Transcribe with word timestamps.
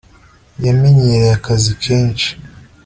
yamenyereye 0.65 1.31
akazi 1.39 1.71
kenshi 1.83 2.29